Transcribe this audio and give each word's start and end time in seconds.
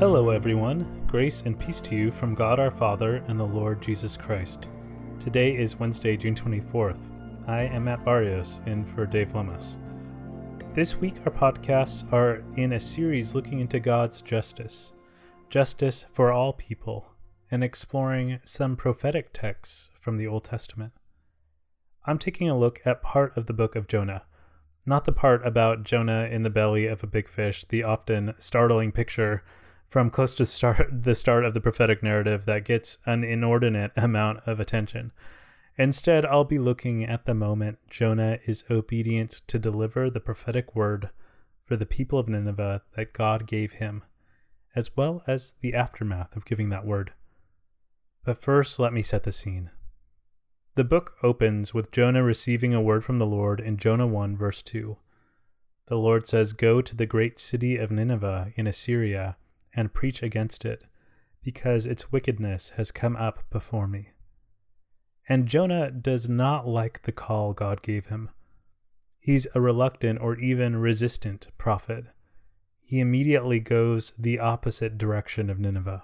Hello, 0.00 0.30
everyone. 0.30 1.06
Grace 1.06 1.42
and 1.42 1.56
peace 1.56 1.80
to 1.82 1.94
you 1.94 2.10
from 2.10 2.34
God 2.34 2.58
our 2.58 2.72
Father 2.72 3.22
and 3.28 3.38
the 3.38 3.44
Lord 3.44 3.80
Jesus 3.80 4.16
Christ. 4.16 4.68
Today 5.20 5.56
is 5.56 5.78
Wednesday, 5.78 6.16
June 6.16 6.34
24th. 6.34 7.12
I 7.46 7.60
am 7.60 7.84
Matt 7.84 8.04
Barrios, 8.04 8.60
in 8.66 8.84
for 8.84 9.06
Dave 9.06 9.28
Lemus. 9.34 9.78
This 10.74 10.96
week, 10.96 11.14
our 11.24 11.30
podcasts 11.30 12.12
are 12.12 12.42
in 12.56 12.72
a 12.72 12.80
series 12.80 13.36
looking 13.36 13.60
into 13.60 13.78
God's 13.78 14.20
justice, 14.20 14.94
justice 15.48 16.06
for 16.10 16.32
all 16.32 16.52
people, 16.52 17.12
and 17.48 17.62
exploring 17.62 18.40
some 18.44 18.74
prophetic 18.74 19.32
texts 19.32 19.92
from 19.94 20.16
the 20.18 20.26
Old 20.26 20.42
Testament. 20.42 20.92
I'm 22.04 22.18
taking 22.18 22.50
a 22.50 22.58
look 22.58 22.80
at 22.84 23.00
part 23.00 23.36
of 23.36 23.46
the 23.46 23.52
book 23.52 23.76
of 23.76 23.86
Jonah, 23.86 24.24
not 24.84 25.04
the 25.04 25.12
part 25.12 25.46
about 25.46 25.84
Jonah 25.84 26.24
in 26.24 26.42
the 26.42 26.50
belly 26.50 26.88
of 26.88 27.04
a 27.04 27.06
big 27.06 27.28
fish, 27.28 27.64
the 27.64 27.84
often 27.84 28.34
startling 28.38 28.90
picture 28.90 29.44
from 29.94 30.10
close 30.10 30.34
to 30.34 30.44
start, 30.44 30.88
the 31.04 31.14
start 31.14 31.44
of 31.44 31.54
the 31.54 31.60
prophetic 31.60 32.02
narrative 32.02 32.46
that 32.46 32.64
gets 32.64 32.98
an 33.06 33.22
inordinate 33.22 33.92
amount 33.94 34.40
of 34.44 34.58
attention. 34.58 35.12
Instead, 35.78 36.26
I'll 36.26 36.42
be 36.42 36.58
looking 36.58 37.04
at 37.04 37.26
the 37.26 37.32
moment 37.32 37.78
Jonah 37.88 38.38
is 38.44 38.64
obedient 38.68 39.42
to 39.46 39.56
deliver 39.56 40.10
the 40.10 40.18
prophetic 40.18 40.74
word 40.74 41.10
for 41.64 41.76
the 41.76 41.86
people 41.86 42.18
of 42.18 42.28
Nineveh 42.28 42.82
that 42.96 43.12
God 43.12 43.46
gave 43.46 43.74
him, 43.74 44.02
as 44.74 44.96
well 44.96 45.22
as 45.28 45.54
the 45.60 45.74
aftermath 45.74 46.34
of 46.34 46.44
giving 46.44 46.70
that 46.70 46.84
word. 46.84 47.12
But 48.24 48.42
first, 48.42 48.80
let 48.80 48.92
me 48.92 49.02
set 49.02 49.22
the 49.22 49.30
scene. 49.30 49.70
The 50.74 50.82
book 50.82 51.12
opens 51.22 51.72
with 51.72 51.92
Jonah 51.92 52.24
receiving 52.24 52.74
a 52.74 52.82
word 52.82 53.04
from 53.04 53.20
the 53.20 53.26
Lord 53.26 53.60
in 53.60 53.76
Jonah 53.76 54.08
1, 54.08 54.36
verse 54.36 54.60
2. 54.60 54.96
The 55.86 55.94
Lord 55.94 56.26
says, 56.26 56.52
Go 56.52 56.82
to 56.82 56.96
the 56.96 57.06
great 57.06 57.38
city 57.38 57.76
of 57.76 57.92
Nineveh 57.92 58.50
in 58.56 58.66
Assyria 58.66 59.36
and 59.76 59.92
preach 59.92 60.22
against 60.22 60.64
it, 60.64 60.84
because 61.42 61.86
its 61.86 62.10
wickedness 62.10 62.70
has 62.76 62.90
come 62.90 63.16
up 63.16 63.40
before 63.50 63.86
me. 63.86 64.10
And 65.28 65.46
Jonah 65.46 65.90
does 65.90 66.28
not 66.28 66.66
like 66.66 67.02
the 67.02 67.12
call 67.12 67.52
God 67.52 67.82
gave 67.82 68.06
him. 68.06 68.30
He's 69.18 69.46
a 69.54 69.60
reluctant 69.60 70.20
or 70.20 70.38
even 70.38 70.76
resistant 70.76 71.48
prophet. 71.56 72.04
He 72.82 73.00
immediately 73.00 73.60
goes 73.60 74.12
the 74.18 74.38
opposite 74.38 74.98
direction 74.98 75.48
of 75.48 75.58
Nineveh. 75.58 76.02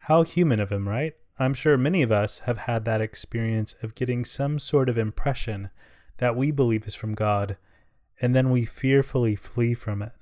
How 0.00 0.22
human 0.22 0.60
of 0.60 0.70
him, 0.70 0.88
right? 0.88 1.14
I'm 1.38 1.54
sure 1.54 1.78
many 1.78 2.02
of 2.02 2.12
us 2.12 2.40
have 2.40 2.58
had 2.58 2.84
that 2.84 3.00
experience 3.00 3.74
of 3.82 3.94
getting 3.94 4.24
some 4.24 4.58
sort 4.58 4.88
of 4.88 4.98
impression 4.98 5.70
that 6.18 6.36
we 6.36 6.50
believe 6.50 6.86
is 6.86 6.94
from 6.94 7.14
God, 7.14 7.56
and 8.20 8.34
then 8.34 8.50
we 8.50 8.64
fearfully 8.64 9.36
flee 9.36 9.72
from 9.72 10.02
it. 10.02 10.12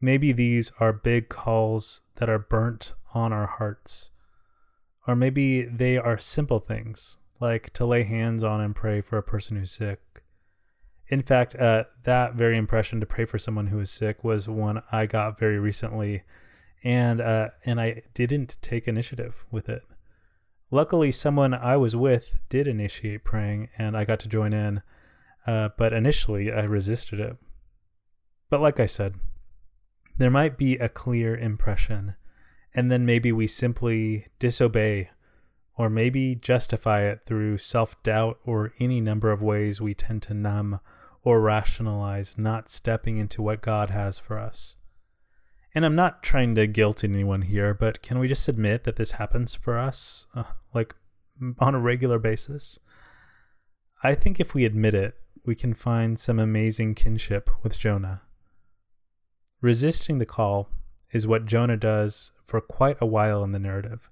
Maybe 0.00 0.32
these 0.32 0.72
are 0.80 0.92
big 0.92 1.28
calls 1.28 2.02
that 2.16 2.30
are 2.30 2.38
burnt 2.38 2.94
on 3.14 3.32
our 3.32 3.46
hearts. 3.46 4.10
Or 5.06 5.14
maybe 5.14 5.62
they 5.62 5.96
are 5.98 6.18
simple 6.18 6.60
things, 6.60 7.18
like 7.40 7.72
to 7.74 7.84
lay 7.84 8.04
hands 8.04 8.44
on 8.44 8.60
and 8.60 8.74
pray 8.74 9.00
for 9.00 9.18
a 9.18 9.22
person 9.22 9.56
who's 9.56 9.72
sick. 9.72 10.00
In 11.08 11.22
fact, 11.22 11.56
uh, 11.56 11.84
that 12.04 12.34
very 12.34 12.56
impression 12.56 13.00
to 13.00 13.06
pray 13.06 13.24
for 13.24 13.38
someone 13.38 13.66
who 13.66 13.80
is 13.80 13.90
sick 13.90 14.22
was 14.22 14.48
one 14.48 14.82
I 14.92 15.06
got 15.06 15.38
very 15.38 15.58
recently, 15.58 16.22
and 16.84 17.20
uh, 17.20 17.48
and 17.66 17.80
I 17.80 18.02
didn't 18.14 18.58
take 18.62 18.86
initiative 18.86 19.44
with 19.50 19.68
it. 19.68 19.82
Luckily, 20.70 21.10
someone 21.10 21.52
I 21.52 21.76
was 21.76 21.96
with 21.96 22.38
did 22.48 22.68
initiate 22.68 23.24
praying, 23.24 23.70
and 23.76 23.96
I 23.96 24.04
got 24.04 24.20
to 24.20 24.28
join 24.28 24.52
in. 24.52 24.82
Uh, 25.46 25.70
but 25.76 25.92
initially, 25.92 26.52
I 26.52 26.62
resisted 26.62 27.18
it. 27.18 27.36
But 28.50 28.60
like 28.60 28.78
I 28.78 28.86
said, 28.86 29.14
there 30.18 30.30
might 30.30 30.58
be 30.58 30.76
a 30.76 30.88
clear 30.88 31.36
impression, 31.36 32.14
and 32.74 32.90
then 32.90 33.06
maybe 33.06 33.32
we 33.32 33.46
simply 33.46 34.26
disobey, 34.38 35.10
or 35.76 35.88
maybe 35.88 36.34
justify 36.34 37.02
it 37.02 37.20
through 37.26 37.58
self 37.58 38.00
doubt 38.02 38.38
or 38.44 38.72
any 38.78 39.00
number 39.00 39.30
of 39.32 39.42
ways 39.42 39.80
we 39.80 39.94
tend 39.94 40.22
to 40.22 40.34
numb 40.34 40.80
or 41.22 41.40
rationalize 41.40 42.38
not 42.38 42.68
stepping 42.68 43.18
into 43.18 43.42
what 43.42 43.60
God 43.60 43.90
has 43.90 44.18
for 44.18 44.38
us. 44.38 44.76
And 45.74 45.84
I'm 45.84 45.94
not 45.94 46.22
trying 46.22 46.54
to 46.56 46.66
guilt 46.66 47.04
anyone 47.04 47.42
here, 47.42 47.74
but 47.74 48.02
can 48.02 48.18
we 48.18 48.28
just 48.28 48.48
admit 48.48 48.84
that 48.84 48.96
this 48.96 49.12
happens 49.12 49.54
for 49.54 49.78
us, 49.78 50.26
uh, 50.34 50.44
like 50.74 50.94
on 51.58 51.74
a 51.74 51.80
regular 51.80 52.18
basis? 52.18 52.78
I 54.02 54.14
think 54.14 54.40
if 54.40 54.54
we 54.54 54.64
admit 54.64 54.94
it, 54.94 55.14
we 55.44 55.54
can 55.54 55.74
find 55.74 56.18
some 56.18 56.38
amazing 56.38 56.94
kinship 56.94 57.50
with 57.62 57.78
Jonah. 57.78 58.22
Resisting 59.60 60.18
the 60.18 60.26
call 60.26 60.70
is 61.12 61.26
what 61.26 61.44
Jonah 61.44 61.76
does 61.76 62.32
for 62.42 62.60
quite 62.60 62.96
a 63.00 63.06
while 63.06 63.44
in 63.44 63.52
the 63.52 63.58
narrative, 63.58 64.08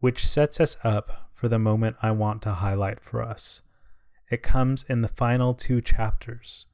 which 0.00 0.26
sets 0.26 0.60
us 0.60 0.76
up 0.84 1.30
for 1.34 1.48
the 1.48 1.58
moment 1.58 1.96
I 2.02 2.10
want 2.10 2.42
to 2.42 2.52
highlight 2.52 3.00
for 3.00 3.22
us. 3.22 3.62
It 4.30 4.42
comes 4.42 4.84
in 4.88 5.00
the 5.00 5.08
final 5.08 5.54
two 5.54 5.80
chapters, 5.80 6.66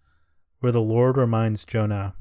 where 0.60 0.72
the 0.72 0.80
Lord 0.80 1.16
reminds 1.16 1.64
Jonah 1.64 2.14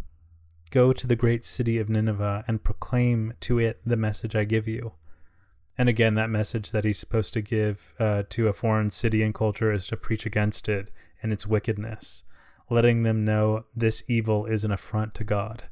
Go 0.70 0.92
to 0.92 1.06
the 1.06 1.16
great 1.16 1.46
city 1.46 1.78
of 1.78 1.88
Nineveh 1.88 2.44
and 2.48 2.64
proclaim 2.64 3.34
to 3.42 3.60
it 3.60 3.80
the 3.86 3.96
message 3.96 4.36
I 4.36 4.44
give 4.44 4.68
you. 4.68 4.94
And 5.78 5.88
again, 5.88 6.16
that 6.16 6.32
message 6.32 6.72
that 6.72 6.84
he's 6.84 6.98
supposed 6.98 7.32
to 7.34 7.42
give 7.42 7.94
uh, 8.00 8.24
to 8.30 8.48
a 8.48 8.54
foreign 8.54 8.90
city 8.90 9.22
and 9.22 9.36
culture 9.36 9.72
is 9.72 9.86
to 9.88 9.98
preach 9.98 10.26
against 10.26 10.68
it 10.68 10.90
and 11.22 11.32
its 11.32 11.46
wickedness 11.46 12.24
letting 12.74 13.04
them 13.04 13.24
know 13.24 13.66
this 13.76 14.04
evil 14.08 14.46
is 14.46 14.66
an 14.66 14.72
affront 14.72 15.14
to 15.16 15.24
God. 15.24 15.64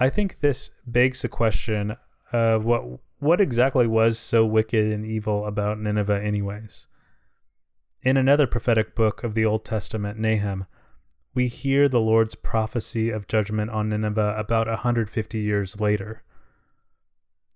I 0.00 0.10
think 0.10 0.40
this 0.40 0.70
begs 0.86 1.22
the 1.22 1.28
question 1.28 1.96
of 2.32 2.64
what 2.64 3.00
what 3.20 3.40
exactly 3.40 3.86
was 3.86 4.18
so 4.18 4.46
wicked 4.46 4.92
and 4.92 5.04
evil 5.04 5.44
about 5.44 5.80
Nineveh 5.80 6.22
anyways. 6.22 6.86
In 8.02 8.16
another 8.16 8.46
prophetic 8.46 8.94
book 8.94 9.24
of 9.24 9.34
the 9.34 9.44
Old 9.44 9.64
Testament, 9.64 10.18
Nahum, 10.18 10.66
we 11.34 11.48
hear 11.48 11.88
the 11.88 12.00
Lord's 12.00 12.36
prophecy 12.36 13.10
of 13.10 13.26
judgment 13.26 13.70
on 13.70 13.88
Nineveh 13.88 14.36
about 14.38 14.68
150 14.68 15.38
years 15.38 15.80
later. 15.80 16.22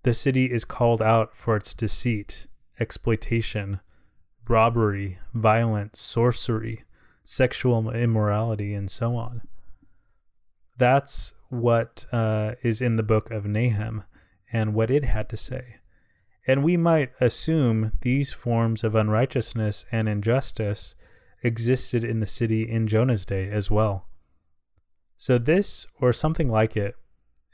The 0.03 0.13
city 0.13 0.51
is 0.51 0.65
called 0.65 1.01
out 1.01 1.35
for 1.35 1.55
its 1.55 1.73
deceit, 1.73 2.47
exploitation, 2.77 3.79
robbery, 4.49 5.19
violence, 5.33 6.01
sorcery, 6.01 6.83
sexual 7.23 7.89
immorality, 7.91 8.73
and 8.73 8.89
so 8.89 9.15
on. 9.15 9.41
That's 10.77 11.33
what 11.49 12.05
uh, 12.11 12.53
is 12.63 12.81
in 12.81 12.95
the 12.95 13.03
book 13.03 13.31
of 13.31 13.45
Nahum 13.45 14.03
and 14.51 14.73
what 14.73 14.91
it 14.91 15.05
had 15.05 15.29
to 15.29 15.37
say. 15.37 15.77
And 16.45 16.63
we 16.63 16.75
might 16.75 17.11
assume 17.21 17.93
these 18.01 18.33
forms 18.33 18.83
of 18.83 18.95
unrighteousness 18.95 19.85
and 19.91 20.09
injustice 20.09 20.95
existed 21.41 22.03
in 22.03 22.19
the 22.19 22.27
city 22.27 22.63
in 22.69 22.87
Jonah's 22.87 23.25
day 23.25 23.49
as 23.49 23.71
well. 23.71 24.07
So, 25.15 25.37
this, 25.37 25.87
or 26.01 26.11
something 26.11 26.49
like 26.49 26.75
it, 26.75 26.95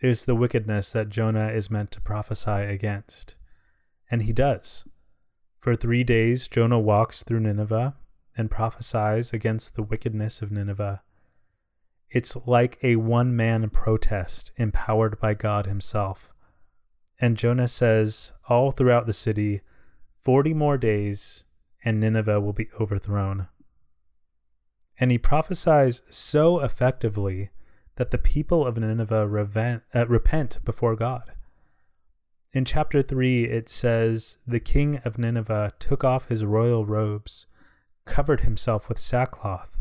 is 0.01 0.25
the 0.25 0.35
wickedness 0.35 0.91
that 0.93 1.09
Jonah 1.09 1.49
is 1.49 1.69
meant 1.69 1.91
to 1.91 2.01
prophesy 2.01 2.51
against. 2.51 3.37
And 4.09 4.23
he 4.23 4.33
does. 4.33 4.85
For 5.59 5.75
three 5.75 6.03
days, 6.03 6.47
Jonah 6.47 6.79
walks 6.79 7.21
through 7.21 7.41
Nineveh 7.41 7.95
and 8.37 8.51
prophesies 8.51 9.33
against 9.33 9.75
the 9.75 9.83
wickedness 9.83 10.41
of 10.41 10.51
Nineveh. 10.51 11.01
It's 12.09 12.35
like 12.47 12.79
a 12.81 12.95
one 12.95 13.35
man 13.35 13.69
protest 13.69 14.51
empowered 14.57 15.19
by 15.19 15.33
God 15.33 15.65
Himself. 15.65 16.31
And 17.19 17.37
Jonah 17.37 17.67
says, 17.67 18.31
all 18.47 18.71
throughout 18.71 19.05
the 19.05 19.13
city, 19.13 19.61
40 20.21 20.53
more 20.53 20.77
days, 20.77 21.45
and 21.83 21.99
Nineveh 21.99 22.39
will 22.39 22.53
be 22.53 22.69
overthrown. 22.79 23.47
And 24.99 25.11
he 25.11 25.17
prophesies 25.17 26.01
so 26.09 26.59
effectively 26.59 27.49
that 27.95 28.11
the 28.11 28.17
people 28.17 28.65
of 28.65 28.77
Nineveh 28.77 29.27
revent, 29.27 29.83
uh, 29.93 30.07
repent 30.07 30.59
before 30.63 30.95
God. 30.95 31.33
In 32.51 32.65
chapter 32.65 33.01
3, 33.01 33.45
it 33.45 33.69
says, 33.69 34.37
The 34.47 34.59
king 34.59 34.97
of 35.05 35.17
Nineveh 35.17 35.73
took 35.79 36.03
off 36.03 36.29
his 36.29 36.43
royal 36.43 36.85
robes 36.85 37.45
covered 38.09 38.41
himself 38.41 38.89
with 38.89 38.97
sackcloth 38.97 39.77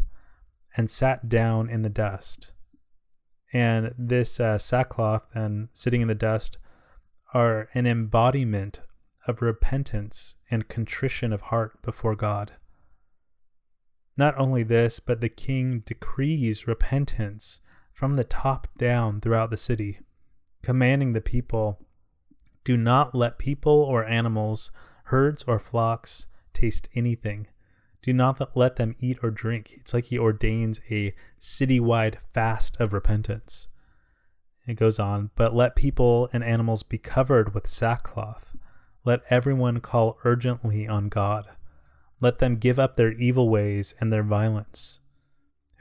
and 0.76 0.90
sat 0.90 1.28
down 1.28 1.68
in 1.70 1.82
the 1.82 1.88
dust. 1.88 2.52
And 3.52 3.94
this 3.98 4.38
uh, 4.38 4.58
sackcloth 4.58 5.24
and 5.34 5.68
sitting 5.72 6.02
in 6.02 6.08
the 6.08 6.14
dust 6.14 6.58
are 7.32 7.68
an 7.72 7.86
embodiment 7.86 8.82
of 9.26 9.40
repentance 9.40 10.36
and 10.50 10.68
contrition 10.68 11.32
of 11.32 11.40
heart 11.40 11.80
before 11.82 12.14
God. 12.14 12.52
Not 14.16 14.38
only 14.38 14.62
this, 14.62 15.00
but 15.00 15.20
the 15.20 15.28
king 15.30 15.80
decrees 15.86 16.66
repentance 16.66 17.62
from 17.92 18.16
the 18.16 18.24
top 18.24 18.68
down 18.76 19.20
throughout 19.20 19.50
the 19.50 19.56
city, 19.56 20.00
commanding 20.62 21.14
the 21.14 21.20
people 21.22 21.80
do 22.64 22.76
not 22.76 23.14
let 23.14 23.38
people 23.38 23.72
or 23.72 24.04
animals, 24.04 24.70
herds 25.04 25.42
or 25.44 25.58
flocks 25.58 26.26
taste 26.52 26.90
anything 26.94 27.46
do 28.02 28.12
not 28.12 28.56
let 28.56 28.76
them 28.76 28.94
eat 29.00 29.18
or 29.22 29.30
drink. 29.30 29.72
It's 29.76 29.92
like 29.92 30.06
he 30.06 30.18
ordains 30.18 30.80
a 30.90 31.14
citywide 31.40 32.16
fast 32.32 32.80
of 32.80 32.92
repentance. 32.92 33.68
It 34.66 34.74
goes 34.74 34.98
on, 34.98 35.30
but 35.34 35.54
let 35.54 35.76
people 35.76 36.28
and 36.32 36.44
animals 36.44 36.82
be 36.82 36.98
covered 36.98 37.54
with 37.54 37.66
sackcloth. 37.66 38.56
Let 39.04 39.22
everyone 39.30 39.80
call 39.80 40.18
urgently 40.24 40.86
on 40.86 41.08
God. 41.08 41.48
Let 42.20 42.38
them 42.38 42.56
give 42.56 42.78
up 42.78 42.96
their 42.96 43.12
evil 43.12 43.48
ways 43.48 43.94
and 44.00 44.12
their 44.12 44.22
violence. 44.22 45.00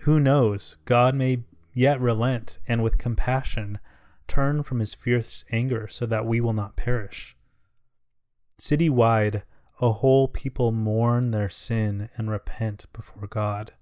Who 0.02 0.20
knows? 0.20 0.78
God 0.86 1.16
may 1.16 1.44
yet 1.74 2.00
relent 2.00 2.60
and 2.68 2.81
with 2.81 2.98
compassion 2.98 3.80
turn 4.28 4.63
from 4.63 4.80
his 4.80 4.94
fierce 4.94 5.44
anger 5.52 5.88
so 5.88 6.06
that 6.06 6.25
we 6.25 6.40
will 6.40 6.54
not 6.54 6.75
perish. 6.75 7.36
Citywide, 8.60 9.44
a 9.79 9.91
whole 9.94 10.27
people 10.27 10.71
mourn 10.71 11.31
their 11.31 11.50
sin 11.50 12.09
and 12.18 12.29
repent 12.29 12.85
before 12.94 13.27
God. 13.27 13.74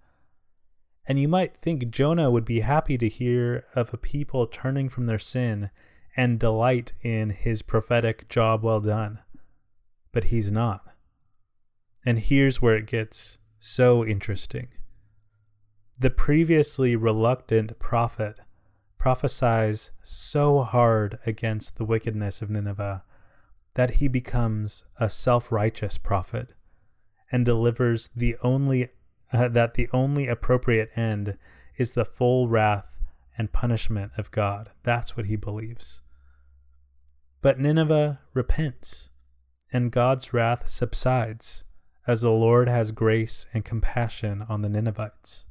And 1.07 1.19
you 1.19 1.27
might 1.27 1.57
think 1.57 1.89
Jonah 1.89 2.31
would 2.31 2.45
be 2.45 2.61
happy 2.61 2.97
to 2.97 3.07
hear 3.07 3.65
of 3.75 3.93
a 3.93 3.97
people 3.97 4.47
turning 4.47 4.89
from 4.89 5.05
their 5.05 5.19
sin 5.19 5.69
and 6.17 6.39
delight 6.39 6.93
in 7.01 7.29
his 7.29 7.61
prophetic 7.61 8.27
job 8.27 8.63
well 8.63 8.81
done. 8.81 9.19
But 10.11 10.25
he's 10.25 10.51
not. 10.51 10.81
And 12.05 12.19
here's 12.19 12.61
where 12.61 12.75
it 12.75 12.87
gets 12.87 13.39
so 13.59 14.05
interesting. 14.05 14.67
The 15.97 16.09
previously 16.09 16.95
reluctant 16.95 17.79
prophet 17.79 18.37
prophesies 18.97 19.91
so 20.01 20.61
hard 20.61 21.19
against 21.25 21.77
the 21.77 21.85
wickedness 21.85 22.41
of 22.41 22.49
Nineveh 22.49 23.03
that 23.75 23.91
he 23.91 24.07
becomes 24.07 24.83
a 24.99 25.09
self 25.09 25.51
righteous 25.51 25.97
prophet 25.97 26.53
and 27.31 27.45
delivers 27.45 28.09
the 28.15 28.35
only 28.41 28.89
uh, 29.31 29.47
that 29.49 29.75
the 29.75 29.89
only 29.93 30.27
appropriate 30.27 30.89
end 30.95 31.37
is 31.77 31.93
the 31.93 32.05
full 32.05 32.47
wrath 32.47 33.03
and 33.37 33.51
punishment 33.51 34.11
of 34.17 34.31
God. 34.31 34.71
That's 34.83 35.17
what 35.17 35.25
he 35.25 35.35
believes. 35.35 36.01
But 37.41 37.59
Nineveh 37.59 38.19
repents, 38.33 39.09
and 39.73 39.91
God's 39.91 40.33
wrath 40.33 40.69
subsides 40.69 41.65
as 42.07 42.21
the 42.21 42.31
Lord 42.31 42.69
has 42.69 42.91
grace 42.91 43.47
and 43.53 43.65
compassion 43.65 44.45
on 44.47 44.61
the 44.61 44.69
Ninevites, 44.69 45.47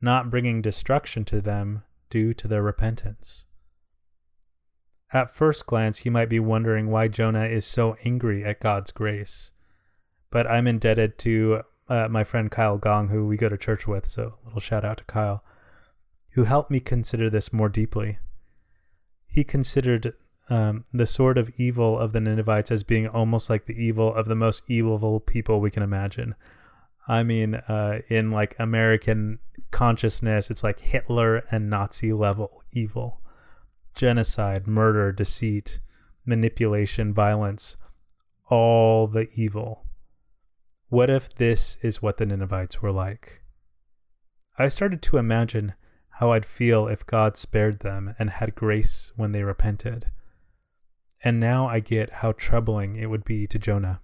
not 0.00 0.30
bringing 0.30 0.60
destruction 0.60 1.24
to 1.26 1.40
them 1.40 1.82
due 2.10 2.34
to 2.34 2.48
their 2.48 2.62
repentance. 2.62 3.46
At 5.12 5.34
first 5.34 5.66
glance, 5.66 6.04
you 6.04 6.10
might 6.10 6.28
be 6.28 6.40
wondering 6.40 6.90
why 6.90 7.08
Jonah 7.08 7.44
is 7.46 7.64
so 7.64 7.96
angry 8.04 8.44
at 8.44 8.60
God's 8.60 8.90
grace. 8.90 9.52
But 10.30 10.46
I'm 10.46 10.66
indebted 10.66 11.18
to 11.18 11.62
uh, 11.88 12.08
my 12.08 12.24
friend 12.24 12.50
Kyle 12.50 12.78
Gong, 12.78 13.08
who 13.08 13.26
we 13.26 13.36
go 13.36 13.48
to 13.48 13.56
church 13.56 13.86
with, 13.86 14.06
so 14.06 14.38
a 14.42 14.46
little 14.46 14.60
shout 14.60 14.84
out 14.84 14.98
to 14.98 15.04
Kyle, 15.04 15.44
who 16.30 16.44
helped 16.44 16.70
me 16.70 16.80
consider 16.80 17.30
this 17.30 17.52
more 17.52 17.68
deeply. 17.68 18.18
He 19.26 19.44
considered 19.44 20.14
um, 20.50 20.84
the 20.92 21.06
sort 21.06 21.38
of 21.38 21.50
evil 21.56 21.98
of 21.98 22.12
the 22.12 22.20
Ninevites 22.20 22.72
as 22.72 22.82
being 22.82 23.06
almost 23.06 23.48
like 23.48 23.66
the 23.66 23.80
evil 23.80 24.12
of 24.12 24.26
the 24.26 24.34
most 24.34 24.64
evil 24.68 25.20
people 25.20 25.60
we 25.60 25.70
can 25.70 25.82
imagine. 25.82 26.34
I 27.06 27.22
mean, 27.22 27.54
uh, 27.54 28.00
in 28.08 28.32
like 28.32 28.56
American 28.58 29.38
consciousness, 29.70 30.50
it's 30.50 30.64
like 30.64 30.80
Hitler 30.80 31.44
and 31.52 31.70
Nazi 31.70 32.12
level 32.12 32.64
evil 32.72 33.20
genocide, 33.96 34.66
murder, 34.66 35.10
deceit, 35.10 35.80
manipulation, 36.24 37.12
violence, 37.12 37.76
all 38.48 39.08
the 39.08 39.28
evil. 39.34 39.86
What 40.88 41.10
if 41.10 41.34
this 41.34 41.78
is 41.82 42.00
what 42.00 42.18
the 42.18 42.26
Ninevites 42.26 42.80
were 42.80 42.92
like? 42.92 43.42
I 44.58 44.68
started 44.68 45.02
to 45.02 45.16
imagine 45.16 45.74
how 46.10 46.32
I'd 46.32 46.46
feel 46.46 46.86
if 46.86 47.04
God 47.04 47.36
spared 47.36 47.80
them 47.80 48.14
and 48.18 48.30
had 48.30 48.54
grace 48.54 49.12
when 49.16 49.32
they 49.32 49.42
repented. 49.42 50.06
And 51.24 51.40
now 51.40 51.66
I 51.66 51.80
get 51.80 52.12
how 52.14 52.32
troubling 52.32 52.96
it 52.96 53.10
would 53.10 53.24
be 53.24 53.46
to 53.48 53.58
Jonah. 53.58 54.00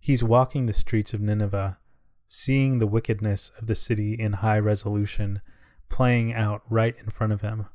He's 0.00 0.24
walking 0.24 0.66
the 0.66 0.72
streets 0.72 1.14
of 1.14 1.20
Nineveh, 1.20 1.78
seeing 2.26 2.78
the 2.78 2.86
wickedness 2.86 3.50
of 3.58 3.66
the 3.66 3.74
city 3.74 4.14
in 4.14 4.34
high 4.34 4.58
resolution 4.58 5.40
playing 5.88 6.32
out 6.32 6.62
right 6.68 6.94
in 6.98 7.10
front 7.10 7.32
of 7.32 7.40
him. 7.40 7.66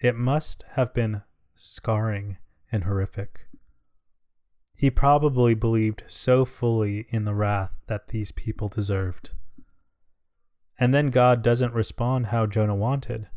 It 0.00 0.16
must 0.16 0.64
have 0.70 0.94
been 0.94 1.22
scarring 1.54 2.38
and 2.72 2.84
horrific. 2.84 3.46
He 4.74 4.88
probably 4.90 5.52
believed 5.52 6.04
so 6.06 6.46
fully 6.46 7.06
in 7.10 7.26
the 7.26 7.34
wrath 7.34 7.72
that 7.86 8.08
these 8.08 8.32
people 8.32 8.68
deserved. 8.68 9.32
And 10.78 10.94
then 10.94 11.10
God 11.10 11.42
doesn't 11.42 11.74
respond 11.74 12.28
how 12.28 12.46
Jonah 12.46 12.74
wanted. 12.74 13.28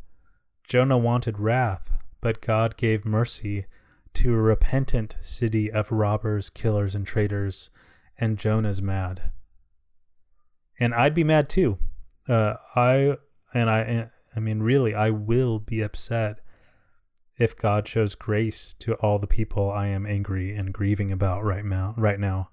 Jonah 0.65 0.97
wanted 0.97 1.37
wrath, 1.37 1.91
but 2.21 2.39
God 2.39 2.77
gave 2.77 3.03
mercy 3.03 3.65
to 4.13 4.33
a 4.33 4.37
repentant 4.37 5.17
city 5.19 5.69
of 5.69 5.91
robbers, 5.91 6.49
killers, 6.49 6.95
and 6.95 7.05
traitors, 7.05 7.71
and 8.17 8.37
Jonah's 8.37 8.81
mad. 8.81 9.31
And 10.79 10.93
I'd 10.93 11.13
be 11.13 11.25
mad 11.25 11.49
too. 11.49 11.77
Uh, 12.29 12.53
I 12.73 13.17
and 13.53 13.69
I, 13.69 14.09
I 14.33 14.39
mean, 14.39 14.61
really, 14.61 14.95
I 14.95 15.09
will 15.09 15.59
be 15.59 15.81
upset 15.81 16.39
if 17.37 17.55
God 17.55 17.87
shows 17.87 18.15
grace 18.15 18.73
to 18.79 18.93
all 18.95 19.19
the 19.19 19.27
people 19.27 19.71
I 19.71 19.87
am 19.87 20.05
angry 20.05 20.55
and 20.55 20.73
grieving 20.73 21.11
about 21.11 21.43
right 21.43 21.65
now, 21.65 21.95
right 21.97 22.19
now. 22.19 22.49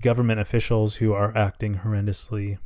Government 0.00 0.40
officials 0.40 0.96
who 0.96 1.12
are 1.12 1.36
acting 1.36 1.76
horrendously, 1.76 2.58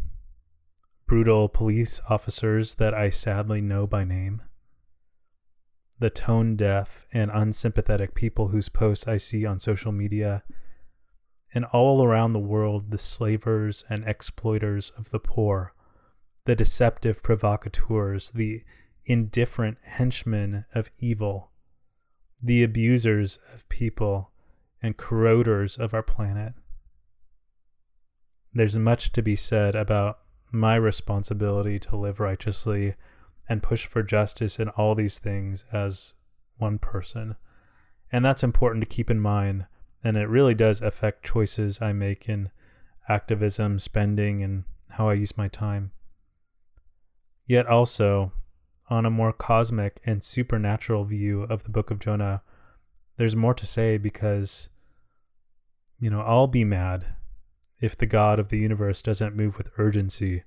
brutal 1.07 1.49
police 1.49 2.01
officers 2.09 2.77
that 2.77 2.95
I 2.95 3.11
sadly 3.11 3.61
know 3.61 3.87
by 3.87 4.05
name, 4.05 4.43
the 5.99 6.11
tone 6.11 6.57
deaf 6.57 7.07
and 7.13 7.31
unsympathetic 7.33 8.15
people 8.15 8.49
whose 8.49 8.69
posts 8.69 9.07
I 9.07 9.19
see 9.19 9.47
on 9.47 9.61
social 9.61 9.93
media, 9.93 10.43
and 11.55 11.65
all 11.67 12.05
around 12.05 12.33
the 12.33 12.39
world 12.39 12.91
the 12.91 12.99
slavers 12.99 13.85
and 13.89 14.05
exploiters 14.05 14.91
of 14.91 15.11
the 15.11 15.21
poor, 15.21 15.73
the 16.45 16.57
deceptive 16.57 17.23
provocateurs, 17.23 18.31
the 18.31 18.63
indifferent 19.07 19.79
henchmen 19.83 20.65
of 20.75 20.91
evil, 20.99 21.51
the 22.43 22.63
abusers 22.63 23.39
of 23.55 23.69
people, 23.69 24.31
and 24.83 24.97
corroders 24.97 25.79
of 25.79 25.95
our 25.95 26.03
planet. 26.03 26.53
There's 28.53 28.79
much 28.79 29.13
to 29.13 29.23
be 29.23 29.37
said 29.37 29.75
about 29.75 30.19
my 30.53 30.77
responsibility 30.77 31.79
to 31.81 31.97
live 31.97 32.21
righteously 32.21 32.95
and 33.49 33.63
push 33.63 33.87
for 33.87 34.03
justice 34.03 34.59
in 34.59 34.69
all 34.71 34.95
these 34.95 35.19
things 35.19 35.65
as 35.73 36.15
one 36.57 36.79
person. 36.79 37.37
And 38.11 38.25
that's 38.25 38.43
important 38.43 38.83
to 38.83 38.95
keep 38.95 39.11
in 39.11 39.21
mind. 39.21 39.67
And 40.03 40.17
it 40.17 40.29
really 40.29 40.55
does 40.55 40.81
affect 40.81 41.27
choices 41.27 41.83
I 41.83 41.93
make 41.93 42.29
in 42.29 42.51
activism, 43.09 43.79
spending, 43.79 44.43
and 44.43 44.65
how 44.91 45.09
I 45.09 45.15
use 45.15 45.37
my 45.37 45.49
time. 45.49 45.93
Yet 47.47 47.67
also, 47.67 48.33
on 48.89 49.05
a 49.05 49.11
more 49.11 49.33
cosmic 49.33 50.01
and 50.05 50.23
supernatural 50.23 51.05
view 51.05 51.43
of 51.43 51.65
the 51.65 51.71
book 51.71 51.91
of 51.91 51.99
Jonah, 51.99 52.43
there's 53.17 53.35
more 53.35 53.55
to 53.55 53.67
say 53.67 53.99
because, 53.99 54.69
you 55.99 56.11
know, 56.11 56.21
I'll 56.21 56.47
be 56.47 56.65
mad 56.65 57.07
if 57.81 57.97
the 57.97 58.07
God 58.07 58.39
of 58.39 58.49
the 58.49 58.59
universe 58.59 59.03
doesn't 59.03 59.37
move 59.37 59.59
with 59.59 59.71
urgency 59.77 60.45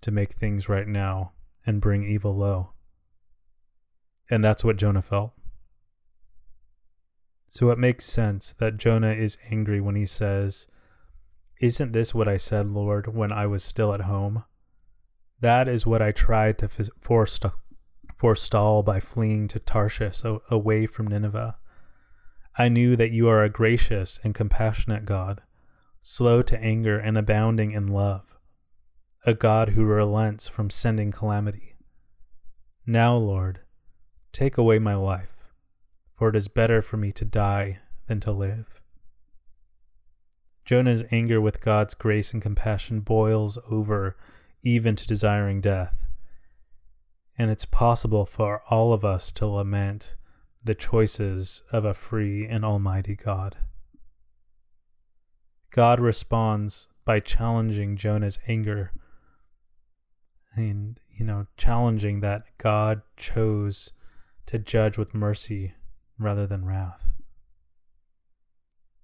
to 0.00 0.10
make 0.10 0.34
things 0.34 0.68
right 0.68 0.86
now 0.86 1.32
and 1.66 1.80
bring 1.80 2.04
evil 2.04 2.36
low. 2.36 2.70
And 4.30 4.44
that's 4.44 4.64
what 4.64 4.76
Jonah 4.76 5.02
felt. 5.02 5.32
So 7.48 7.70
it 7.70 7.78
makes 7.78 8.04
sense 8.04 8.52
that 8.54 8.76
Jonah 8.76 9.12
is 9.12 9.38
angry 9.50 9.80
when 9.80 9.94
he 9.94 10.04
says, 10.04 10.68
Isn't 11.60 11.92
this 11.92 12.14
what 12.14 12.28
I 12.28 12.36
said, 12.36 12.66
Lord, 12.68 13.14
when 13.14 13.32
I 13.32 13.46
was 13.46 13.64
still 13.64 13.94
at 13.94 14.02
home? 14.02 14.44
That 15.40 15.66
is 15.66 15.86
what 15.86 16.02
I 16.02 16.12
tried 16.12 16.58
to 16.58 16.68
forestall 17.00 17.54
forestall 18.18 18.82
by 18.82 18.98
fleeing 18.98 19.46
to 19.46 19.60
Tarshish 19.60 20.24
away 20.50 20.86
from 20.86 21.06
Nineveh. 21.06 21.56
I 22.56 22.68
knew 22.68 22.96
that 22.96 23.12
you 23.12 23.28
are 23.28 23.44
a 23.44 23.48
gracious 23.48 24.18
and 24.24 24.34
compassionate 24.34 25.04
God, 25.04 25.40
slow 26.00 26.42
to 26.42 26.58
anger 26.58 26.98
and 26.98 27.16
abounding 27.16 27.70
in 27.70 27.86
love, 27.86 28.36
a 29.24 29.34
God 29.34 29.70
who 29.70 29.84
relents 29.84 30.48
from 30.48 30.68
sending 30.68 31.12
calamity. 31.12 31.76
Now, 32.84 33.16
Lord, 33.16 33.60
take 34.32 34.58
away 34.58 34.80
my 34.80 34.96
life, 34.96 35.36
for 36.16 36.28
it 36.28 36.36
is 36.36 36.48
better 36.48 36.82
for 36.82 36.96
me 36.96 37.12
to 37.12 37.24
die 37.24 37.78
than 38.08 38.18
to 38.20 38.32
live. 38.32 38.80
Jonah's 40.64 41.04
anger 41.12 41.40
with 41.40 41.60
God's 41.60 41.94
grace 41.94 42.32
and 42.32 42.42
compassion 42.42 43.00
boils 43.00 43.58
over 43.70 44.16
even 44.62 44.96
to 44.96 45.06
desiring 45.06 45.60
death 45.60 46.07
and 47.38 47.50
it's 47.50 47.64
possible 47.64 48.26
for 48.26 48.62
all 48.68 48.92
of 48.92 49.04
us 49.04 49.30
to 49.32 49.46
lament 49.46 50.16
the 50.64 50.74
choices 50.74 51.62
of 51.72 51.84
a 51.84 51.94
free 51.94 52.46
and 52.46 52.64
almighty 52.64 53.14
God. 53.14 53.56
God 55.70 56.00
responds 56.00 56.88
by 57.04 57.20
challenging 57.20 57.96
Jonah's 57.96 58.38
anger 58.48 58.92
and 60.54 60.98
you 61.16 61.24
know 61.24 61.46
challenging 61.56 62.20
that 62.20 62.42
God 62.58 63.02
chose 63.16 63.92
to 64.46 64.58
judge 64.58 64.98
with 64.98 65.14
mercy 65.14 65.74
rather 66.18 66.46
than 66.46 66.64
wrath. 66.64 67.12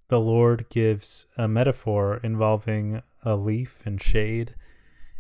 The 0.08 0.20
Lord 0.20 0.66
gives 0.68 1.26
a 1.36 1.48
metaphor 1.48 2.18
involving 2.22 3.02
a 3.22 3.36
leaf 3.36 3.82
and 3.86 4.00
shade, 4.00 4.54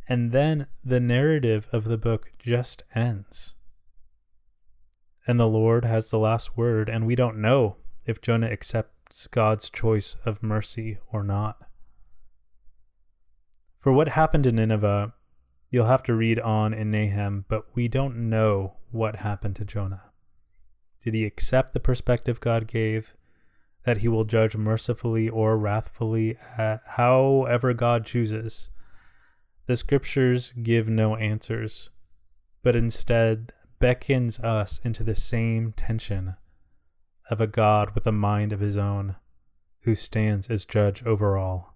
and 0.08 0.32
then 0.32 0.66
the 0.84 1.00
narrative 1.00 1.66
of 1.72 1.84
the 1.84 1.96
book 1.98 2.32
just 2.38 2.82
ends. 2.94 3.56
And 5.26 5.40
the 5.40 5.48
Lord 5.48 5.84
has 5.84 6.10
the 6.10 6.18
last 6.18 6.56
word, 6.56 6.88
and 6.88 7.06
we 7.06 7.14
don't 7.14 7.38
know 7.38 7.76
if 8.04 8.20
Jonah 8.20 8.48
accepts 8.48 9.26
God's 9.26 9.70
choice 9.70 10.16
of 10.24 10.42
mercy 10.42 10.98
or 11.10 11.22
not. 11.22 11.56
For 13.80 13.92
what 13.92 14.08
happened 14.08 14.46
in 14.46 14.56
Nineveh, 14.56 15.14
you'll 15.70 15.86
have 15.86 16.02
to 16.04 16.14
read 16.14 16.38
on 16.40 16.74
in 16.74 16.90
Nahum, 16.90 17.46
but 17.48 17.64
we 17.74 17.88
don't 17.88 18.28
know 18.28 18.74
what 18.90 19.16
happened 19.16 19.56
to 19.56 19.64
Jonah. 19.64 20.02
Did 21.02 21.14
he 21.14 21.24
accept 21.24 21.72
the 21.72 21.80
perspective 21.80 22.40
God 22.40 22.66
gave, 22.66 23.14
that 23.84 23.98
he 23.98 24.08
will 24.08 24.24
judge 24.24 24.56
mercifully 24.56 25.28
or 25.28 25.58
wrathfully, 25.58 26.38
however 26.86 27.74
God 27.74 28.06
chooses? 28.06 28.70
The 29.66 29.76
scriptures 29.76 30.52
give 30.52 30.88
no 30.88 31.16
answers, 31.16 31.90
but 32.62 32.76
instead 32.76 33.52
beckons 33.78 34.40
us 34.40 34.78
into 34.84 35.02
the 35.02 35.14
same 35.14 35.72
tension 35.72 36.36
of 37.30 37.40
a 37.40 37.46
God 37.46 37.94
with 37.94 38.06
a 38.06 38.12
mind 38.12 38.52
of 38.52 38.60
his 38.60 38.76
own, 38.76 39.16
who 39.80 39.94
stands 39.94 40.48
as 40.48 40.64
judge 40.64 41.02
over 41.04 41.36
all 41.36 41.74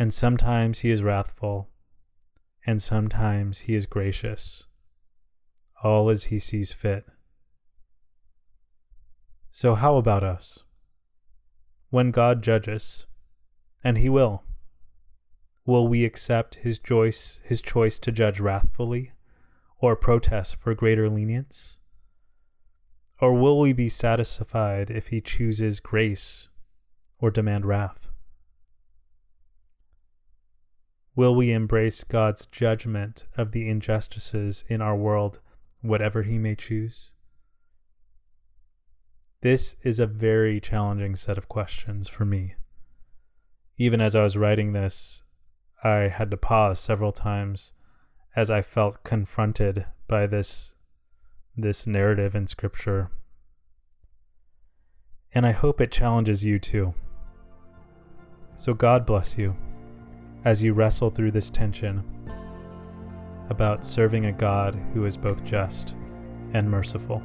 and 0.00 0.14
sometimes 0.14 0.78
he 0.78 0.90
is 0.90 1.02
wrathful, 1.02 1.68
and 2.64 2.80
sometimes 2.80 3.58
he 3.58 3.74
is 3.74 3.84
gracious, 3.84 4.66
all 5.84 6.08
as 6.08 6.24
he 6.24 6.38
sees 6.38 6.72
fit. 6.72 7.04
So, 9.50 9.74
how 9.74 9.96
about 9.96 10.24
us? 10.24 10.64
When 11.90 12.12
God 12.12 12.42
judges, 12.42 13.04
and 13.84 13.98
he 13.98 14.08
will, 14.08 14.42
will 15.70 15.86
we 15.86 16.04
accept 16.04 16.56
his 16.56 16.80
choice, 16.80 17.40
his 17.44 17.62
choice 17.62 18.00
to 18.00 18.10
judge 18.10 18.40
wrathfully, 18.40 19.12
or 19.78 19.94
protest 19.94 20.56
for 20.56 20.74
greater 20.74 21.08
lenience? 21.08 21.78
Or 23.20 23.32
will 23.34 23.60
we 23.60 23.72
be 23.72 23.88
satisfied 23.88 24.90
if 24.90 25.06
he 25.06 25.20
chooses 25.20 25.78
grace 25.78 26.50
or 27.20 27.30
demand 27.30 27.66
wrath? 27.66 28.10
Will 31.14 31.36
we 31.36 31.52
embrace 31.52 32.02
God's 32.02 32.46
judgment 32.46 33.26
of 33.36 33.52
the 33.52 33.68
injustices 33.68 34.64
in 34.68 34.80
our 34.80 34.96
world, 34.96 35.38
whatever 35.82 36.22
He 36.22 36.38
may 36.38 36.54
choose? 36.54 37.12
This 39.40 39.76
is 39.82 40.00
a 40.00 40.06
very 40.06 40.60
challenging 40.60 41.14
set 41.14 41.36
of 41.36 41.48
questions 41.48 42.08
for 42.08 42.24
me. 42.24 42.54
Even 43.76 44.00
as 44.00 44.16
I 44.16 44.22
was 44.22 44.36
writing 44.36 44.72
this, 44.72 45.22
I 45.82 46.08
had 46.08 46.30
to 46.30 46.36
pause 46.36 46.78
several 46.78 47.12
times 47.12 47.72
as 48.36 48.50
I 48.50 48.62
felt 48.62 49.02
confronted 49.02 49.86
by 50.08 50.26
this 50.26 50.74
this 51.56 51.86
narrative 51.86 52.34
in 52.34 52.46
scripture. 52.46 53.10
And 55.32 55.46
I 55.46 55.52
hope 55.52 55.80
it 55.80 55.92
challenges 55.92 56.44
you 56.44 56.58
too. 56.58 56.94
So 58.54 58.74
God 58.74 59.06
bless 59.06 59.38
you 59.38 59.56
as 60.44 60.62
you 60.62 60.74
wrestle 60.74 61.10
through 61.10 61.32
this 61.32 61.50
tension 61.50 62.04
about 63.48 63.84
serving 63.84 64.26
a 64.26 64.32
God 64.32 64.74
who 64.94 65.04
is 65.06 65.16
both 65.16 65.44
just 65.44 65.96
and 66.52 66.70
merciful. 66.70 67.22